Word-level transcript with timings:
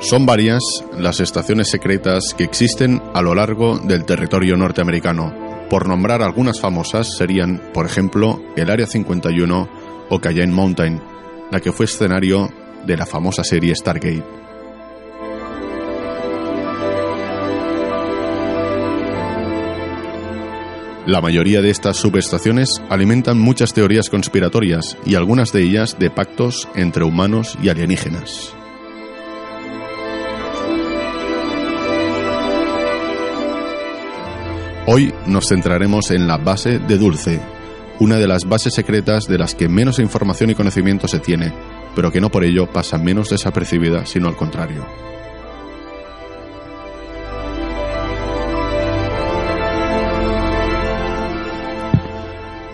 Son 0.00 0.26
varias 0.26 0.62
las 0.98 1.20
estaciones 1.20 1.68
secretas 1.70 2.34
que 2.36 2.44
existen 2.44 3.02
a 3.14 3.22
lo 3.22 3.34
largo 3.34 3.78
del 3.78 4.04
territorio 4.04 4.56
norteamericano. 4.56 5.34
Por 5.70 5.88
nombrar 5.88 6.22
algunas 6.22 6.60
famosas 6.60 7.16
serían, 7.16 7.60
por 7.72 7.86
ejemplo, 7.86 8.40
el 8.56 8.70
Área 8.70 8.86
51 8.86 9.68
o 10.10 10.20
Cayenne 10.20 10.52
Mountain, 10.52 11.02
la 11.50 11.60
que 11.60 11.72
fue 11.72 11.86
escenario 11.86 12.48
de 12.86 12.96
la 12.96 13.06
famosa 13.06 13.42
serie 13.42 13.74
Stargate. 13.74 14.22
La 21.06 21.20
mayoría 21.20 21.62
de 21.62 21.70
estas 21.70 21.96
subestaciones 21.96 22.82
alimentan 22.90 23.38
muchas 23.38 23.72
teorías 23.72 24.10
conspiratorias 24.10 24.98
y 25.06 25.14
algunas 25.14 25.52
de 25.52 25.62
ellas 25.62 25.98
de 26.00 26.10
pactos 26.10 26.68
entre 26.74 27.04
humanos 27.04 27.56
y 27.62 27.68
alienígenas. 27.68 28.55
Hoy 34.88 35.12
nos 35.26 35.48
centraremos 35.48 36.12
en 36.12 36.28
la 36.28 36.36
base 36.36 36.78
de 36.78 36.96
Dulce, 36.96 37.40
una 37.98 38.18
de 38.18 38.28
las 38.28 38.44
bases 38.44 38.72
secretas 38.72 39.26
de 39.26 39.36
las 39.36 39.56
que 39.56 39.68
menos 39.68 39.98
información 39.98 40.50
y 40.50 40.54
conocimiento 40.54 41.08
se 41.08 41.18
tiene, 41.18 41.52
pero 41.96 42.12
que 42.12 42.20
no 42.20 42.30
por 42.30 42.44
ello 42.44 42.70
pasa 42.70 42.96
menos 42.96 43.28
desapercibida, 43.28 44.06
sino 44.06 44.28
al 44.28 44.36
contrario. 44.36 44.86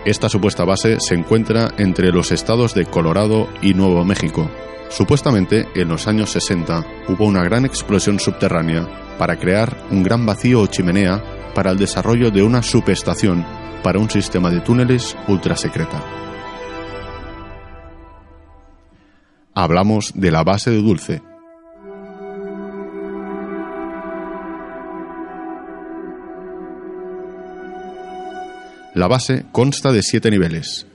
Esta 0.05 0.29
supuesta 0.29 0.65
base 0.65 0.97
se 0.99 1.15
encuentra 1.15 1.71
entre 1.79 2.11
los 2.11 2.31
estados 2.31 2.75
de 2.75 2.85
Colorado 2.85 3.49
y 3.63 3.73
Nuevo 3.73 4.05
México. 4.05 4.51
Supuestamente, 4.95 5.67
en 5.73 5.87
los 5.87 6.07
años 6.07 6.29
60 6.29 6.85
hubo 7.07 7.25
una 7.25 7.43
gran 7.43 7.65
explosión 7.65 8.19
subterránea 8.19 8.87
para 9.17 9.37
crear 9.37 9.75
un 9.89 10.03
gran 10.03 10.23
vacío 10.23 10.61
o 10.61 10.67
chimenea 10.67 11.51
para 11.55 11.71
el 11.71 11.79
desarrollo 11.79 12.29
de 12.29 12.43
una 12.43 12.61
subestación 12.61 13.43
para 13.81 13.97
un 13.97 14.07
sistema 14.11 14.51
de 14.51 14.61
túneles 14.61 15.17
ultra 15.27 15.55
secreta. 15.55 15.99
Hablamos 19.55 20.11
de 20.13 20.29
la 20.29 20.43
base 20.43 20.69
de 20.69 20.77
Dulce, 20.77 21.23
La 28.93 29.07
base 29.07 29.45
consta 29.51 29.91
de 29.91 30.03
siete 30.03 30.29
niveles. 30.29 30.85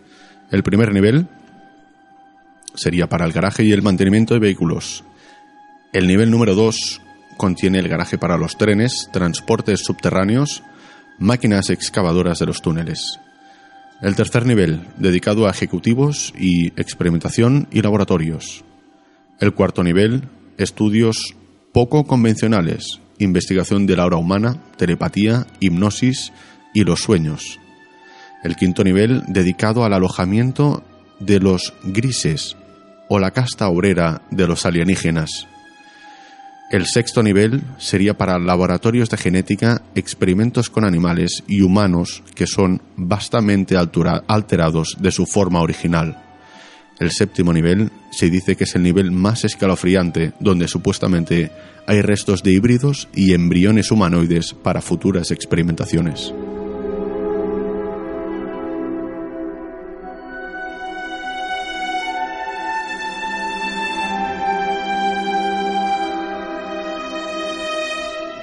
El 0.53 0.63
primer 0.63 0.93
nivel 0.93 1.27
sería 2.79 3.09
para 3.09 3.25
el 3.25 3.33
garaje 3.33 3.65
y 3.65 3.73
el 3.73 3.83
mantenimiento 3.83 4.35
de 4.35 4.41
vehículos. 4.41 5.05
El 5.93 6.07
nivel 6.07 6.31
número 6.31 6.55
dos 6.55 7.01
contiene 7.37 7.79
el 7.79 7.89
garaje 7.89 8.19
para 8.19 8.37
los 8.37 8.57
trenes, 8.57 9.09
transportes 9.13 9.81
subterráneos, 9.81 10.63
máquinas 11.19 11.71
excavadoras 11.71 12.39
de 12.39 12.47
los 12.47 12.63
túneles. 12.63 13.21
El 14.01 14.15
tercer 14.15 14.47
nivel, 14.47 14.81
dedicado 14.97 15.47
a 15.47 15.51
ejecutivos 15.51 16.33
y 16.39 16.69
experimentación 16.81 17.69
y 17.73 17.83
laboratorios. 17.83 18.65
El 19.41 19.55
cuarto 19.55 19.83
nivel, 19.83 20.29
estudios 20.57 21.35
poco 21.73 22.05
convencionales, 22.05 23.01
investigación 23.19 23.87
de 23.87 23.97
la 23.97 24.07
hora 24.07 24.17
humana, 24.17 24.63
telepatía, 24.77 25.47
hipnosis 25.61 26.33
y 26.75 26.85
los 26.85 27.01
sueños 27.01 27.59
el 28.43 28.57
quinto 28.57 28.85
nivel 28.85 29.23
dedicado 29.27 29.85
al 29.85 29.93
alojamiento 29.93 30.83
de 31.19 31.41
los 31.41 31.75
grises 31.85 32.57
o 33.09 33.19
la 33.19 33.31
casta 33.31 33.69
obrera 33.69 34.23
de 34.31 34.47
los 34.47 34.67
alienígenas. 34.67 35.47
El 36.71 36.85
sexto 36.85 37.23
nivel 37.23 37.63
sería 37.79 38.19
para 38.19 38.39
laboratorios 38.39 39.09
de 39.09 39.17
genética, 39.17 39.83
experimentos 39.95 40.69
con 40.69 40.85
animales 40.85 41.43
y 41.49 41.63
humanos 41.63 42.23
que 42.35 42.47
son 42.47 42.83
vastamente 42.95 43.77
alterados 43.77 44.97
de 45.01 45.11
su 45.11 45.25
forma 45.25 45.63
original. 45.63 46.23
El 46.99 47.11
séptimo 47.11 47.53
nivel 47.53 47.91
se 48.11 48.29
dice 48.29 48.55
que 48.57 48.65
es 48.65 48.75
el 48.75 48.83
nivel 48.83 49.13
más 49.13 49.45
escalofriante, 49.45 50.33
donde 50.41 50.69
supuestamente 50.69 51.51
hay 51.87 52.03
restos 52.03 52.43
de 52.43 52.53
híbridos 52.53 53.09
y 53.15 53.33
embriones 53.33 53.91
humanoides 53.91 54.53
para 54.53 54.83
futuras 54.83 55.31
experimentaciones. 55.31 56.35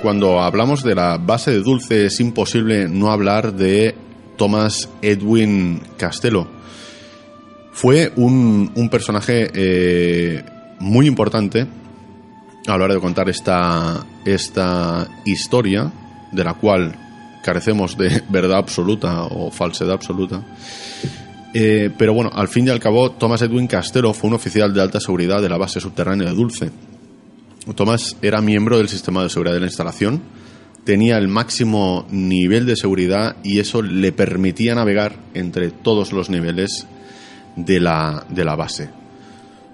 Cuando 0.05 0.39
hablamos 0.39 0.83
de 0.83 0.93
la 0.93 1.17
base 1.17 1.49
de 1.49 1.61
Dulce 1.63 2.05
es 2.05 2.19
imposible 2.19 2.87
no 2.87 3.09
hablar 3.11 3.55
de 3.55 3.95
Thomas 4.37 4.87
Edwin 5.01 5.81
Castello. 5.97 6.47
Fue 7.71 8.13
un, 8.15 8.69
personaje 8.91 9.49
eh, 9.51 10.43
muy 10.79 11.07
importante 11.07 11.65
a 12.67 12.77
la 12.77 12.83
hora 12.83 12.93
de 12.93 12.99
contar 12.99 13.29
esta, 13.29 14.05
esta 14.23 15.07
historia, 15.25 15.91
de 16.31 16.43
la 16.43 16.53
cual 16.53 16.95
carecemos 17.43 17.97
de 17.97 18.21
verdad 18.29 18.59
absoluta 18.59 19.23
o 19.23 19.49
falsedad 19.49 19.93
absoluta. 19.93 20.45
Eh, 21.51 21.89
pero 21.97 22.13
bueno, 22.13 22.29
al 22.31 22.47
fin 22.47 22.67
y 22.67 22.69
al 22.69 22.79
cabo, 22.79 23.09
Thomas 23.09 23.41
Edwin 23.41 23.65
Castello 23.65 24.13
fue 24.13 24.27
un 24.27 24.35
oficial 24.35 24.71
de 24.71 24.83
alta 24.83 24.99
seguridad 24.99 25.41
de 25.41 25.49
la 25.49 25.57
base 25.57 25.79
subterránea 25.79 26.29
de 26.29 26.35
Dulce 26.35 26.69
Tomás 27.73 28.17
era 28.21 28.41
miembro 28.41 28.77
del 28.77 28.89
sistema 28.89 29.23
de 29.23 29.29
seguridad 29.29 29.55
de 29.55 29.61
la 29.61 29.65
instalación, 29.65 30.21
tenía 30.83 31.17
el 31.17 31.27
máximo 31.27 32.05
nivel 32.11 32.65
de 32.65 32.75
seguridad 32.75 33.37
y 33.43 33.59
eso 33.59 33.81
le 33.81 34.11
permitía 34.11 34.75
navegar 34.75 35.17
entre 35.33 35.71
todos 35.71 36.13
los 36.13 36.29
niveles 36.29 36.87
de 37.55 37.79
la, 37.79 38.25
de 38.29 38.45
la 38.45 38.55
base. 38.55 38.89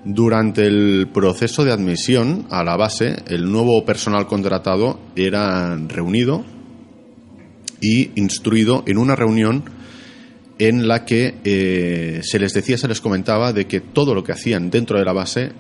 Durante 0.03 0.66
el 0.66 1.09
proceso 1.13 1.63
de 1.63 1.72
admisión 1.72 2.47
a 2.50 2.63
la 2.63 2.75
base, 2.75 3.18
el 3.28 3.52
nuevo 3.52 3.85
personal 3.85 4.25
contratado 4.25 5.00
era 5.16 5.75
reunido 5.75 6.44
y 7.81 8.12
instruido 8.16 8.84
en 8.88 8.97
una 8.97 9.16
reunión 9.16 9.63
en 10.58 10.88
la 10.88 11.06
que 11.06 11.35
eh, 11.44 12.22
se 12.23 12.40
les 12.40 12.53
decía, 12.53 12.78
se 12.78 12.88
les 12.88 13.02
comentaba 13.02 13.52
de 13.52 13.66
que 13.66 13.81
todo 13.81 14.16
lo 14.16 14.23
que 14.23 14.31
hacían 14.31 14.69
dentro 14.69 14.97
de 14.97 15.06
la 15.06 15.13
base 15.13 15.52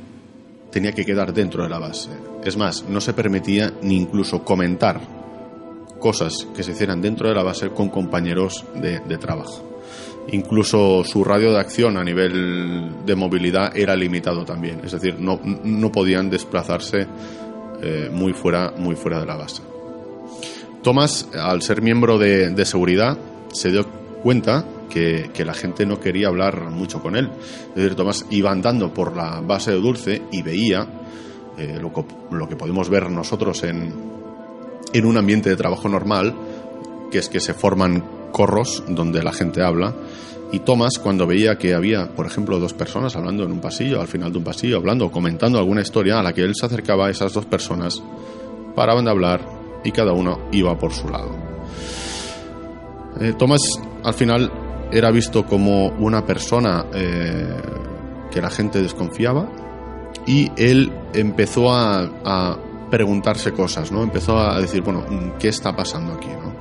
tenía 0.71 0.93
que 0.93 1.05
quedar 1.05 1.33
dentro 1.33 1.63
de 1.63 1.69
la 1.69 1.79
base. 1.79 2.09
Es 2.43 2.57
más, 2.57 2.85
no 2.87 3.01
se 3.01 3.13
permitía 3.13 3.73
ni 3.81 3.97
incluso 3.97 4.43
comentar 4.43 5.01
cosas 5.99 6.47
que 6.55 6.63
se 6.63 6.71
hicieran 6.71 7.01
dentro 7.01 7.29
de 7.29 7.35
la 7.35 7.43
base 7.43 7.69
con 7.69 7.89
compañeros 7.89 8.65
de, 8.75 8.99
trabajo. 9.17 9.69
Incluso 10.31 11.03
su 11.03 11.23
radio 11.23 11.51
de 11.51 11.59
acción 11.59 11.97
a 11.97 12.03
nivel 12.03 13.05
de 13.05 13.15
movilidad 13.15 13.75
era 13.75 13.95
limitado 13.95 14.43
también, 14.43 14.81
es 14.83 14.91
decir, 14.91 15.19
no, 15.19 15.39
no 15.43 15.91
podían 15.91 16.29
desplazarse 16.29 17.07
eh, 17.81 18.09
muy, 18.11 18.33
fuera, 18.33 18.73
muy 18.77 18.95
fuera 18.95 19.19
de 19.19 19.25
la 19.25 19.35
base. 19.35 19.61
Thomas, 20.81 21.27
al 21.33 21.61
ser 21.61 21.81
miembro 21.81 22.17
de, 22.17 22.49
de 22.49 22.65
seguridad, 22.65 23.17
se 23.51 23.71
dio 23.71 23.85
cuenta 24.23 24.65
que, 24.91 25.45
la 25.45 25.53
gente 25.53 25.85
no 25.85 25.99
quería 25.99 26.27
hablar 26.27 26.69
mucho 26.69 27.01
con 27.01 27.15
él. 27.15 27.29
Tomás 27.95 28.25
iba 28.29 28.51
andando 28.51 28.93
por 28.93 29.15
la 29.15 29.41
base 29.41 29.71
de 29.71 29.77
Dulce 29.77 30.21
y 30.31 30.41
veía 30.43 30.87
eh, 31.57 31.79
lo, 31.81 32.47
que 32.47 32.55
podemos 32.55 32.89
ver 32.89 33.09
nosotros 33.09 33.63
en, 33.63 33.93
un 35.03 35.17
ambiente 35.17 35.49
de 35.49 35.55
trabajo 35.55 35.89
normal, 35.89 36.35
que 37.09 37.19
es 37.19 37.29
que 37.29 37.39
se 37.39 37.53
forman 37.53 38.03
corros 38.31 38.83
donde 38.87 39.23
la 39.23 39.33
gente 39.33 39.63
habla. 39.63 39.95
Y 40.51 40.59
Tomás, 40.59 40.99
cuando 41.01 41.25
veía 41.25 41.57
que 41.57 41.73
había, 41.73 42.13
por 42.13 42.25
ejemplo, 42.25 42.59
dos 42.59 42.73
personas 42.73 43.15
hablando 43.15 43.43
en 43.43 43.53
un 43.53 43.61
pasillo, 43.61 44.01
al 44.01 44.07
final 44.07 44.31
de 44.33 44.37
un 44.39 44.43
pasillo, 44.43 44.77
hablando 44.77 45.05
o 45.05 45.11
comentando 45.11 45.57
alguna 45.57 45.81
historia 45.81 46.19
a 46.19 46.23
la 46.23 46.33
que 46.33 46.41
él 46.41 46.53
se 46.55 46.65
acercaba 46.65 47.09
esas 47.09 47.33
dos 47.33 47.45
personas, 47.45 48.03
paraban 48.75 49.05
de 49.05 49.11
hablar 49.11 49.41
y 49.83 49.91
cada 49.91 50.11
uno 50.11 50.49
iba 50.51 50.77
por 50.77 50.91
su 50.91 51.07
lado. 51.07 51.51
Eh, 53.19 53.33
al 54.03 54.13
final, 54.13 54.51
era 54.91 55.11
visto 55.11 55.45
como 55.45 55.87
una 55.87 56.25
persona 56.25 56.85
eh, 56.93 57.55
que 58.29 58.41
la 58.41 58.49
gente 58.49 58.81
desconfiaba 58.81 59.47
y 60.25 60.51
él 60.57 60.91
empezó 61.13 61.73
a, 61.73 62.57
preguntarse 62.91 63.53
cosas, 63.53 63.89
¿no? 63.89 64.03
Empezó 64.03 64.37
a 64.37 64.59
decir, 64.59 64.81
bueno, 64.81 65.05
¿qué 65.39 65.47
está 65.47 65.73
pasando 65.73 66.11
aquí, 66.11 66.27
no? 66.27 66.51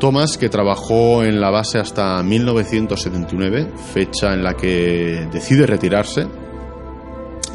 Thomas, 0.00 0.38
que 0.38 0.48
trabajó 0.48 1.24
en 1.24 1.42
la 1.42 1.50
base 1.50 1.78
hasta 1.78 2.22
1979, 2.22 3.70
fecha 3.92 4.32
en 4.32 4.42
la 4.42 4.54
que 4.54 5.28
decide 5.30 5.66
retirarse 5.66 6.26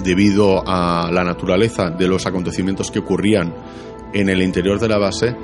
debido 0.04 0.62
a 0.64 1.10
la 1.12 1.24
naturaleza 1.24 1.90
de 1.90 2.08
los 2.08 2.28
acontecimientos 2.28 2.92
que 2.92 3.00
ocurrían 3.00 3.52
en 4.14 4.30
el 4.30 4.44
interior 4.44 4.80
de 4.80 4.88
la 4.88 5.00
base, 5.00 5.36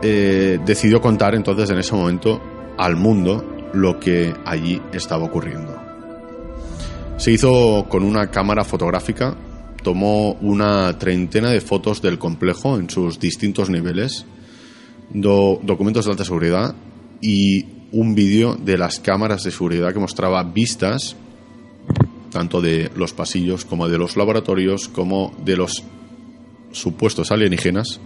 eh, 0.00 0.60
decidió 0.64 1.00
contar 1.00 1.34
entonces 1.34 1.68
en 1.70 1.78
ese 1.78 1.92
momento 1.92 2.40
al 2.78 2.96
mundo 2.96 3.44
lo 3.72 4.00
que 4.00 4.34
allí 4.44 4.80
estaba 4.92 5.24
ocurriendo. 5.24 5.76
Se 7.18 7.32
hizo 7.32 7.86
con 7.88 8.04
una 8.04 8.30
cámara 8.30 8.64
fotográfica 8.64 9.36
tomó 9.82 10.32
una 10.40 10.98
treintena 10.98 11.50
de 11.50 11.60
fotos 11.60 12.02
del 12.02 12.18
complejo 12.18 12.76
en 12.76 12.90
sus 12.90 13.18
distintos 13.18 13.70
niveles, 13.70 14.26
documentos 15.10 16.04
de 16.04 16.10
alta 16.10 16.24
seguridad 16.24 16.74
y 17.20 17.64
un 17.92 18.14
vídeo 18.14 18.54
de 18.54 18.76
las 18.76 19.00
cámaras 19.00 19.44
de 19.44 19.50
seguridad 19.50 19.92
que 19.92 20.00
mostraba 20.00 20.42
vistas 20.42 21.16
tanto 22.30 22.60
de 22.60 22.90
los 22.94 23.14
pasillos 23.14 23.64
como 23.64 23.88
de 23.88 23.96
los 23.96 24.18
laboratorios 24.18 24.88
como 24.88 25.34
de 25.42 25.56
los 25.56 25.82
supuestos 26.72 27.32
alienígenas 27.32 28.00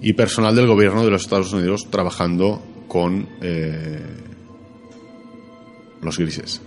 y 0.00 0.14
personal 0.14 0.56
del 0.56 0.66
gobierno 0.66 1.04
de 1.04 1.10
los 1.10 1.22
Estados 1.22 1.52
Unidos 1.52 1.88
trabajando 1.90 2.62
con 2.86 3.28
eh, 3.40 4.00
los 6.02 6.18
grises. 6.18 6.60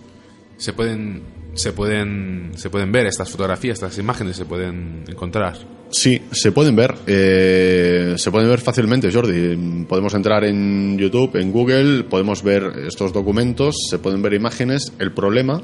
Se 0.58 0.74
pueden, 0.74 1.22
se 1.54 1.72
pueden, 1.72 2.52
se 2.56 2.69
pueden 2.69 2.92
ver 2.92 3.06
estas 3.06 3.30
fotografías, 3.30 3.75
estas 3.75 3.98
imágenes, 3.98 4.36
se 4.36 4.46
pueden 4.46 5.04
encontrar. 5.08 5.58
Sí, 5.90 6.22
se 6.31 6.52
pueden 6.52 6.75
ver. 6.75 6.96
Eh, 7.06 8.16
se 8.18 8.31
pueden 8.31 8.50
ver 8.50 8.60
fácilmente, 8.60 9.12
Jordi. 9.12 9.86
Podemos 9.88 10.14
entrar 10.14 10.44
en 10.44 10.98
YouTube, 10.98 11.36
en 11.38 11.52
Google, 11.52 12.04
podemos 12.04 12.44
ver 12.44 12.74
estos 12.88 13.13
documentos, 13.13 13.75
se 13.90 14.00
pueden 14.00 14.22
ver 14.22 14.34
imágenes. 14.34 14.92
El 15.00 15.13
problema 15.13 15.62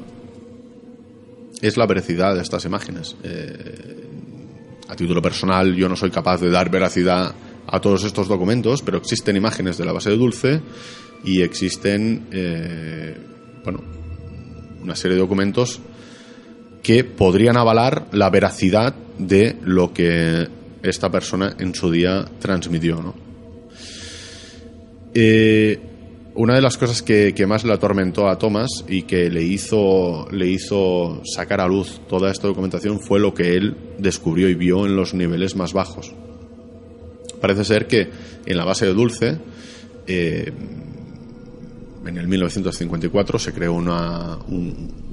es 1.60 1.76
la 1.76 1.86
veracidad 1.86 2.34
de 2.34 2.42
estas 2.42 2.64
imágenes. 2.64 3.16
Eh, 3.22 4.08
a 4.88 4.96
título 4.96 5.20
personal, 5.20 5.74
yo 5.74 5.88
no 5.88 5.96
soy 5.96 6.10
capaz 6.10 6.40
de 6.40 6.50
dar 6.50 6.70
veracidad 6.70 7.34
a 7.66 7.80
todos 7.80 8.04
estos 8.04 8.28
documentos, 8.28 8.82
pero 8.82 8.98
existen 8.98 9.36
imágenes 9.36 9.78
de 9.78 9.84
la 9.84 9.92
base 9.92 10.10
de 10.10 10.16
Dulce 10.16 10.60
y 11.24 11.42
existen, 11.42 12.26
eh, 12.30 13.16
bueno, 13.64 13.80
una 14.82 14.94
serie 14.94 15.14
de 15.14 15.22
documentos 15.22 15.80
que 16.82 17.02
podrían 17.04 17.56
avalar 17.56 18.08
la 18.12 18.28
veracidad 18.28 18.94
de 19.18 19.56
lo 19.62 19.92
que 19.92 20.46
esta 20.82 21.10
persona 21.10 21.56
en 21.58 21.74
su 21.74 21.90
día 21.90 22.24
transmitió. 22.38 23.14
Eh, 25.14 25.80
una 26.34 26.56
de 26.56 26.60
las 26.60 26.76
cosas 26.76 27.02
que, 27.02 27.32
más 27.46 27.64
le 27.64 27.72
atormentó 27.72 28.28
a 28.28 28.38
Thomas 28.38 28.68
y 28.88 29.02
que 29.02 29.30
le 29.30 29.42
hizo, 29.42 30.28
le 30.30 30.48
hizo 30.48 31.22
sacar 31.24 31.60
a 31.60 31.68
luz 31.68 32.00
toda 32.08 32.30
esta 32.30 32.48
documentación 32.48 33.00
fue 33.00 33.20
lo 33.20 33.32
que 33.32 33.54
él 33.54 33.76
descubrió 33.98 34.48
y 34.48 34.54
vio 34.54 34.84
en 34.84 34.96
los 34.96 35.14
niveles 35.14 35.54
más 35.54 35.72
bajos. 35.72 36.12
Parece 37.44 37.64
ser 37.66 37.86
que 37.86 38.08
en 38.46 38.56
la 38.56 38.64
base 38.64 38.86
de 38.86 38.94
Dulce, 38.94 39.36
eh, 40.06 40.50
en 42.06 42.16
el 42.16 42.26
1954, 42.26 43.38
se 43.38 43.52
creó 43.52 43.74
una, 43.74 44.38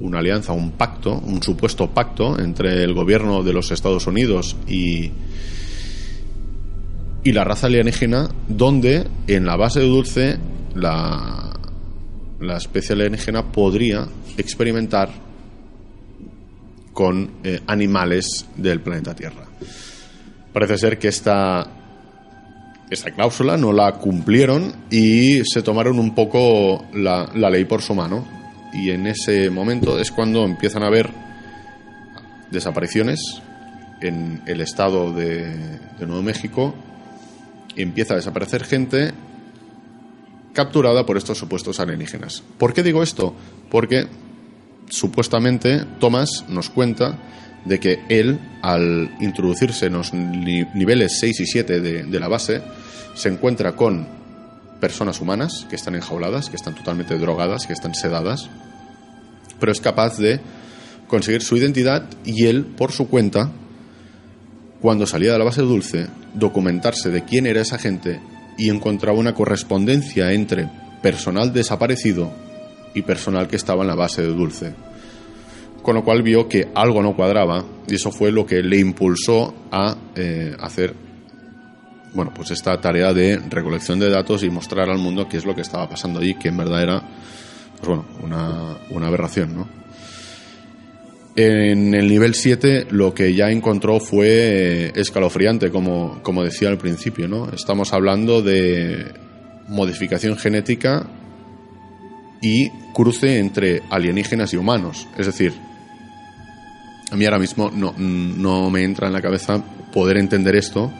una 0.00 0.18
alianza, 0.18 0.54
un 0.54 0.70
pacto, 0.70 1.12
un 1.12 1.42
supuesto 1.42 1.90
pacto 1.90 2.38
entre 2.38 2.84
el 2.84 2.94
gobierno 2.94 3.42
de 3.42 3.52
los 3.52 3.70
Estados 3.70 4.06
Unidos 4.06 4.56
y, 4.66 5.10
y 7.22 7.32
la 7.32 7.44
raza 7.44 7.66
alienígena, 7.66 8.30
donde 8.48 9.06
en 9.26 9.44
la 9.44 9.56
base 9.56 9.80
de 9.80 9.86
Dulce 9.88 10.38
la, 10.74 11.52
la 12.40 12.56
especie 12.56 12.94
alienígena 12.94 13.52
podría 13.52 14.08
experimentar 14.38 15.10
con 16.94 17.30
eh, 17.44 17.60
animales 17.66 18.46
del 18.56 18.80
planeta 18.80 19.14
Tierra. 19.14 19.44
Parece 20.50 20.78
ser 20.78 20.98
que 20.98 21.08
esta, 21.08 21.81
esta 22.92 23.10
cláusula 23.10 23.56
no 23.56 23.72
la 23.72 23.92
cumplieron 23.92 24.74
y 24.90 25.42
se 25.44 25.62
tomaron 25.62 25.98
un 25.98 26.14
poco 26.14 26.84
la, 26.92 27.26
ley 27.50 27.64
por 27.64 27.80
su 27.80 27.94
mano. 27.94 28.26
Y 28.74 28.90
en 28.90 29.06
ese 29.06 29.48
momento 29.48 29.98
es 29.98 30.10
cuando 30.10 30.44
empiezan 30.44 30.82
a 30.82 30.88
haber 30.88 31.10
desapariciones 32.50 33.40
en 34.02 34.42
el 34.46 34.60
estado 34.60 35.12
de, 35.12 35.46
de 35.98 36.06
Nuevo 36.06 36.22
México. 36.22 36.74
Empieza 37.76 38.12
a 38.12 38.18
desaparecer 38.18 38.64
gente 38.64 39.12
capturada 40.52 41.06
por 41.06 41.16
estos 41.16 41.38
supuestos 41.38 41.80
alienígenas. 41.80 42.42
¿Por 42.58 42.74
qué 42.74 42.82
digo 42.82 43.02
esto? 43.02 43.34
Porque 43.70 44.06
supuestamente 44.90 45.86
Thomas 45.98 46.44
nos 46.48 46.68
cuenta 46.68 47.18
de 47.64 47.78
que 47.78 48.00
él, 48.08 48.38
al 48.62 49.14
introducirse 49.20 49.86
en 49.86 49.94
los 49.94 50.12
niveles 50.12 51.18
6 51.18 51.40
y 51.40 51.46
7 51.46 51.80
de, 51.80 52.20
la 52.20 52.28
base, 52.28 52.62
se 53.14 53.28
encuentra 53.28 53.76
con 53.76 54.06
personas 54.80 55.20
humanas 55.20 55.66
que 55.68 55.76
están 55.76 55.94
enjauladas, 55.94 56.50
que 56.50 56.56
están 56.56 56.74
totalmente 56.74 57.18
drogadas, 57.18 57.66
que 57.66 57.72
están 57.72 57.94
sedadas, 57.94 58.50
pero 59.60 59.70
es 59.70 59.80
capaz 59.80 60.18
de 60.18 60.40
conseguir 61.06 61.42
su 61.42 61.56
identidad 61.56 62.08
y 62.24 62.46
él, 62.46 62.64
por 62.64 62.90
su 62.90 63.08
cuenta, 63.08 63.52
cuando 64.80 65.06
salía 65.06 65.32
de 65.32 65.38
la 65.38 65.44
base 65.44 65.62
dulce, 65.62 66.08
documentarse 66.34 67.10
de 67.10 67.24
quién 67.24 67.46
era 67.46 67.60
esa 67.60 67.78
gente 67.78 68.20
y 68.58 68.70
encontraba 68.70 69.18
una 69.18 69.34
correspondencia 69.34 70.32
entre 70.32 70.68
personal 71.00 71.52
desaparecido 71.52 72.32
y 72.94 73.02
personal 73.02 73.48
que 73.48 73.56
estaba 73.56 73.82
en 73.82 73.88
la 73.88 73.94
base 73.94 74.22
de 74.22 74.28
Dulce. 74.28 74.74
Con 75.82 75.96
lo 75.96 76.04
cual 76.04 76.22
vio 76.22 76.48
que 76.48 76.68
algo 76.74 77.02
no 77.02 77.16
cuadraba 77.16 77.64
y 77.88 77.96
eso 77.96 78.12
fue 78.12 78.30
lo 78.30 78.46
que 78.46 78.62
le 78.62 78.78
impulsó 78.78 79.52
a 79.70 79.96
eh, 80.14 80.54
hacer 80.60 80.94
bueno, 82.14 82.32
pues 82.34 82.50
esta 82.50 82.78
tarea 82.80 83.12
de 83.14 83.38
recolección 83.48 83.98
de 83.98 84.10
datos 84.10 84.42
y 84.42 84.50
mostrar 84.50 84.90
al 84.90 84.98
mundo 84.98 85.28
qué 85.28 85.38
es 85.38 85.46
lo 85.46 85.54
que 85.54 85.62
estaba 85.62 85.88
pasando 85.88 86.20
allí, 86.20 86.34
que 86.34 86.48
en 86.48 86.58
verdad 86.58 86.82
era 86.82 87.02
pues 87.78 87.88
bueno, 87.88 88.04
una, 88.22 88.76
una 88.90 89.06
aberración, 89.06 89.56
¿no? 89.56 89.82
En 91.34 91.94
el 91.94 92.08
nivel 92.08 92.34
7 92.34 92.88
lo 92.90 93.14
que 93.14 93.34
ya 93.34 93.50
encontró 93.50 94.00
fue 94.00 94.28
eh, 94.28 94.92
escalofriante, 94.96 95.70
como, 95.70 96.22
como 96.22 96.44
decía 96.44 96.68
al 96.68 96.76
principio. 96.76 97.26
¿no? 97.26 97.50
Estamos 97.50 97.94
hablando 97.94 98.42
de 98.42 99.14
modificación 99.68 100.36
genética 100.36 101.06
y 102.42 102.68
cruce 102.92 103.38
entre 103.38 103.82
alienígenas 103.88 104.52
y 104.52 104.58
humanos. 104.58 105.08
Es 105.16 105.24
decir, 105.24 105.54
a 107.12 107.16
mí 107.16 107.26
ahora 107.26 107.38
mismo 107.38 107.70
no, 107.70 107.94
no 107.98 108.70
me 108.70 108.84
entra 108.84 109.06
en 109.06 109.12
la 109.12 109.20
cabeza 109.20 109.62
poder 109.92 110.16
entender 110.16 110.56
esto, 110.56 110.90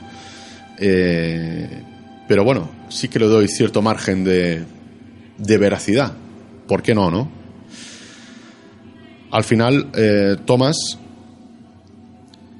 eh, 0.78 1.82
pero 2.28 2.44
bueno, 2.44 2.70
sí 2.90 3.08
que 3.08 3.18
le 3.18 3.26
doy 3.26 3.48
cierto 3.48 3.80
margen 3.80 4.22
de, 4.22 4.62
de 5.38 5.58
veracidad. 5.58 6.12
¿Por 6.68 6.82
qué 6.82 6.94
no, 6.94 7.10
no? 7.10 7.30
Al 9.30 9.42
final, 9.44 9.90
eh, 9.96 10.36
Thomas, 10.44 10.76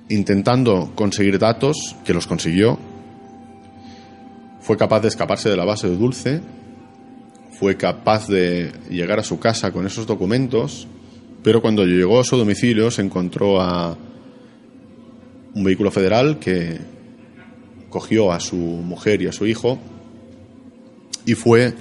intentando 0.09 0.93
conseguir 0.95 1.39
datos, 1.39 1.95
que 2.07 2.15
los 2.15 2.27
consiguió, 2.27 2.79
fue 4.61 4.79
capaz 4.79 5.01
de 5.01 5.09
escaparse 5.09 5.51
de 5.51 5.57
la 5.59 5.67
base 5.67 5.91
de 5.91 5.97
Dulce, 5.99 6.41
fue 7.51 7.77
capaz 7.77 8.29
de 8.29 8.73
llegar 8.89 9.19
a 9.19 9.25
su 9.25 9.39
casa 9.39 9.73
con 9.73 9.87
esos 9.87 10.07
documentos, 10.07 10.89
pero 11.43 11.61
cuando 11.61 11.85
llegó 11.85 12.21
a 12.21 12.25
su 12.25 12.37
domicilio 12.37 12.91
se 12.91 13.03
encontró 13.03 13.61
a 13.61 13.97
un 15.55 15.65
vehículo 15.65 15.91
federal 15.91 16.39
que 16.39 16.79
cogió 17.91 18.33
a 18.33 18.41
su 18.41 18.57
mujer 18.57 19.23
y 19.23 19.27
a 19.27 19.33
su 19.33 19.47
hijo 19.47 19.79
y 21.27 21.35
fue 21.35 21.75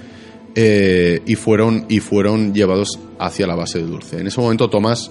eh, 0.54 1.22
y, 1.24 1.34
fueron, 1.36 1.86
y 1.88 2.00
fueron 2.00 2.52
llevados 2.52 2.98
hacia 3.18 3.46
la 3.46 3.54
base 3.54 3.78
de 3.78 3.86
Dulce. 3.86 4.20
En 4.20 4.26
ese 4.26 4.40
momento 4.40 4.68
Tomás 4.68 5.10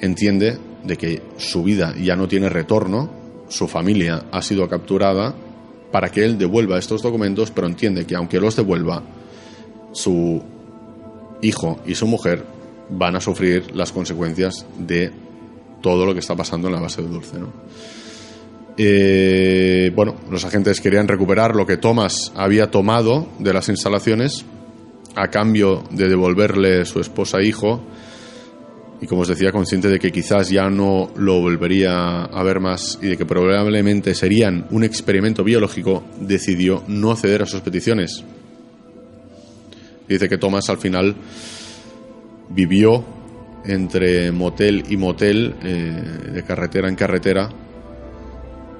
entiende 0.00 0.58
de 0.84 0.96
que 0.96 1.22
su 1.38 1.62
vida 1.62 1.94
ya 1.98 2.14
no 2.14 2.28
tiene 2.28 2.50
retorno, 2.50 3.10
su 3.48 3.68
familia 3.68 4.26
ha 4.30 4.42
sido 4.42 4.68
capturada 4.68 5.34
para 5.90 6.10
que 6.10 6.24
él 6.24 6.36
devuelva 6.36 6.78
estos 6.78 7.00
documentos, 7.00 7.50
pero 7.50 7.66
entiende 7.66 8.04
que 8.04 8.16
aunque 8.16 8.38
los 8.38 8.56
devuelva, 8.56 9.02
su 9.92 10.42
hijo 11.40 11.80
y 11.86 11.94
su 11.94 12.06
mujer 12.06 12.44
van 12.90 13.16
a 13.16 13.20
sufrir 13.20 13.74
las 13.74 13.92
consecuencias 13.92 14.66
de 14.78 15.12
todo 15.82 16.06
lo 16.06 16.12
que 16.12 16.20
está 16.20 16.34
pasando 16.34 16.68
en 16.68 16.74
la 16.74 16.80
base 16.80 17.02
de 17.02 17.08
Dulce. 17.08 17.36
Eh, 18.78 19.90
bueno, 19.94 20.16
los 20.30 20.44
agentes 20.44 20.80
querían 20.80 21.08
recuperar 21.08 21.56
lo 21.56 21.66
que 21.66 21.78
Thomas 21.78 22.32
había 22.34 22.70
tomado 22.70 23.28
de 23.38 23.52
las 23.52 23.68
instalaciones 23.68 24.44
a 25.14 25.28
cambio 25.28 25.82
de 25.90 26.08
devolverle 26.08 26.84
su 26.84 27.00
esposa 27.00 27.38
e 27.38 27.46
hijo, 27.46 27.80
y 29.00 29.06
como 29.06 29.22
os 29.22 29.28
decía, 29.28 29.52
consciente 29.52 29.88
de 29.88 29.98
que 29.98 30.12
quizás 30.12 30.48
ya 30.48 30.68
no 30.68 31.10
lo 31.16 31.40
volvería 31.40 32.24
a 32.24 32.42
ver 32.42 32.60
más 32.60 32.98
y 33.02 33.08
de 33.08 33.16
que 33.16 33.26
probablemente 33.26 34.14
serían 34.14 34.66
un 34.70 34.84
experimento 34.84 35.44
biológico, 35.44 36.04
decidió 36.20 36.82
no 36.86 37.14
ceder 37.16 37.42
a 37.42 37.46
sus 37.46 37.60
peticiones. 37.60 38.24
Dice 40.08 40.28
que 40.28 40.38
Thomas 40.38 40.68
al 40.70 40.78
final 40.78 41.16
vivió 42.48 43.04
entre 43.64 44.30
motel 44.32 44.84
y 44.88 44.96
motel, 44.96 45.56
eh, 45.62 46.30
de 46.32 46.42
carretera 46.44 46.88
en 46.88 46.94
carretera, 46.94 47.48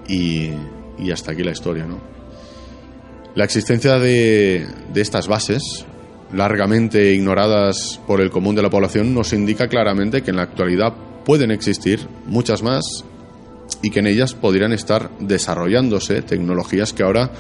y, 0.09 0.51
y, 0.99 1.11
hasta 1.11 1.33
aquí 1.33 1.43
la 1.43 1.51
historia. 1.51 1.85
¿no? 1.85 2.01
La 3.35 3.45
existencia 3.45 3.99
de, 3.99 4.67
de 4.93 5.01
estas 5.01 5.27
bases 5.27 5.85
largamente 6.33 7.13
ignoradas 7.13 8.01
por 8.07 8.21
el 8.21 8.31
común 8.31 8.55
de 8.55 8.63
la 8.63 8.71
población, 8.71 9.15
nos 9.15 9.33
indica 9.33 9.69
claramente 9.69 10.23
que 10.23 10.31
en 10.31 10.37
la 10.37 10.43
actualidad 10.43 10.93
pueden 11.25 11.51
existir 11.51 12.07
muchas 12.27 12.63
más 12.63 13.05
y 13.83 13.91
que 13.91 14.01
en 14.01 14.07
ellas 14.07 14.35
podrían 14.35 14.73
estar 14.73 15.11
desarrollándose 15.21 16.23
tecnologías 16.23 16.93
que 16.93 17.03
ahora 17.03 17.31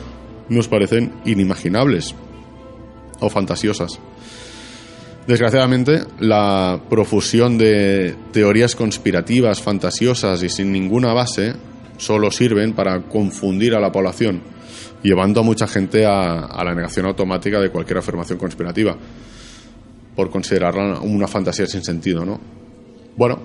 nos 0.49 0.69
parecen 0.69 1.13
inimaginables 1.25 2.15
o 3.21 3.31
fantasiosas. 3.31 3.99
Desgraciadamente, 5.27 6.05
la 6.21 6.81
profusión 6.89 7.59
de 7.59 8.15
teorías 8.33 8.77
conspirativas, 8.77 9.61
fantasiosas 9.61 10.41
y 10.45 10.49
sin 10.49 10.71
ninguna 10.71 11.13
base 11.13 11.55
solo 11.97 12.31
sirven 12.31 12.75
para 12.75 13.03
confundir 13.03 13.75
a 13.75 13.81
la 13.81 13.91
población, 13.91 14.41
llevando 15.03 15.41
a 15.41 15.43
mucha 15.43 15.67
gente 15.67 16.07
a, 16.07 16.63
la 16.65 16.75
negación 16.75 17.07
automática 17.07 17.59
de 17.61 17.71
cualquier 17.71 17.99
afirmación 17.99 18.39
conspirativa, 18.39 18.97
por 20.15 20.31
considerarla 20.31 21.01
una 21.01 21.27
fantasía 21.27 21.67
sin 21.67 21.83
sentido, 21.83 22.25
¿no? 22.25 22.41
Bueno, 23.17 23.41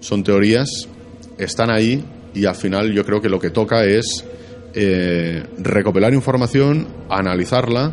son 0.00 0.24
teorías, 0.24 0.88
están 1.36 1.70
ahí 1.70 2.02
y 2.32 2.46
al 2.46 2.54
final 2.54 2.92
yo 2.92 3.04
creo 3.04 3.20
que 3.20 3.28
lo 3.28 3.38
que 3.38 3.50
toca 3.50 3.84
es 3.84 4.24
eh, 4.72 5.42
recopilar 5.58 6.14
información, 6.14 6.86
analizarla 7.10 7.92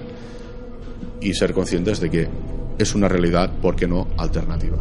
y 1.20 1.34
ser 1.34 1.54
conscientes 1.54 2.00
de 2.00 2.10
que 2.10 2.28
es 2.78 2.96
una 2.96 3.08
realidad, 3.08 3.52
¿por 3.62 3.76
qué 3.76 3.88
no?, 3.88 4.08
alternativa. 4.18 4.78